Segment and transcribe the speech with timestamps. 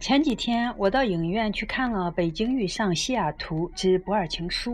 [0.00, 4.72] 前几天我到影院去看了《北京遇上西雅图之不二情书》，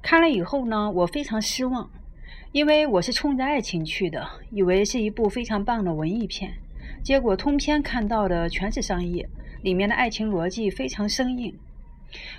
[0.00, 1.90] 看了以后呢，我非常失望，
[2.52, 6.52] 因为我是冲着爱情去的，以为是一部非常棒的文艺片，
[7.02, 9.28] 结果通篇看到的全是商业，
[9.62, 11.52] 里面的爱情逻辑非常生硬。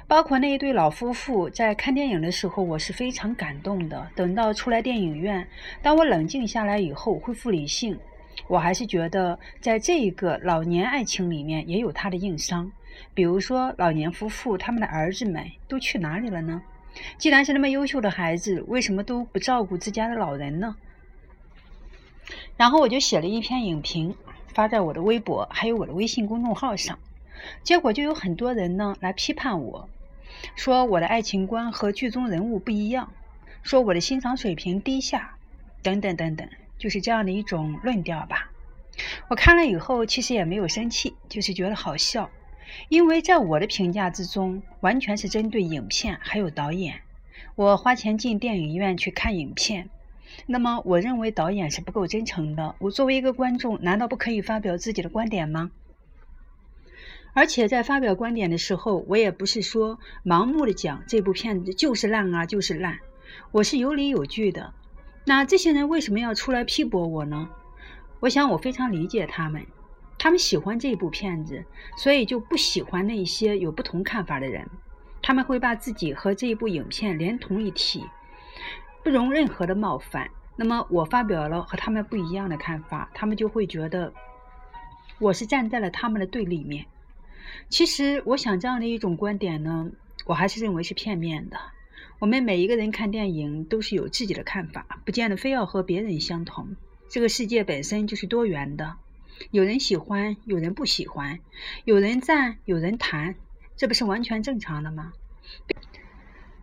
[0.07, 4.07] 包括那一对老夫妇在看电影的时候，我是非常感动的。
[4.15, 5.45] 等到出来电影院，
[5.81, 7.99] 当我冷静下来以后，恢复理性，
[8.47, 12.71] 我还是觉得在这一个老年爱情里面也有它的硬伤。
[13.13, 16.61] 比如说，老年夫妇他们的儿子们都去哪里了呢？
[17.17, 20.75] 既然是那么优秀的孩子，为什么都不照顾自家的老人呢？
[22.55, 24.15] 然后我就写了一篇影评，
[24.47, 26.97] 发在我的微博还有我的微信公众号上。
[27.63, 29.87] 结果就有很多人呢来批判我，
[30.55, 33.13] 说我的爱情观和剧中人物不一样，
[33.61, 35.37] 说我的欣赏水平低下，
[35.83, 38.51] 等等等等，就是这样的一种论调吧。
[39.29, 42.29] 我看了以后其实也没有生气，就是觉得好笑，
[42.89, 47.01] 因为在我的评价之中，完全是针对影片还有导演。
[47.55, 49.89] 我花钱进电影院去看影片，
[50.45, 52.75] 那么我认为导演是不够真诚的。
[52.79, 55.71] 我作为一个观众，难道不可以发表自己的观点吗？
[57.33, 62.97] 而且在发表观点的时候，我也不是说盲目的讲这部片子就是烂啊，就是烂，
[63.51, 64.73] 我是有理有据的。
[65.27, 67.49] 那这些人为什么要出来批驳我呢？
[68.21, 69.67] 我想我非常理解他们，
[70.17, 71.65] 他们喜欢这部片子，
[71.97, 74.65] 所以就不喜欢那些有不同看法的人。
[75.21, 78.05] 他们会把自己和这一部影片连同一体，
[79.03, 80.29] 不容任何的冒犯。
[80.55, 84.13] 那么我发表了和他们不一样的看法，他们就会觉得
[85.19, 86.85] 我是站在了他们的对立面。
[87.67, 89.91] 其实，我想这样的一种观点呢，
[90.25, 91.59] 我还是认为是片面的。
[92.19, 96.75] 我们每一个人看电影都是有自己的看法，不见得非要和别人相同。
[97.09, 98.95] 这个世界本身就是多元的，
[99.51, 101.39] 有人喜欢，有人不喜欢，
[101.85, 103.35] 有人赞，有人弹，
[103.75, 105.13] 这不是完全正常的吗？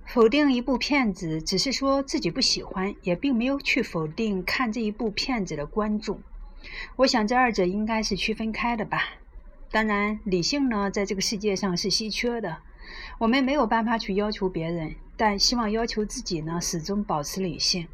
[0.05, 6.21] 否定一部片子，只是说自己不喜欢，也并没有去否定看这一部片子的观众。
[6.97, 9.15] 我想这二者应该是区分开的吧。
[9.71, 12.59] 当然，理性呢，在这个世界上是稀缺的。
[13.19, 17.87] 我们没有办法去要求别人，但希望要求自己呢，始终保持理性。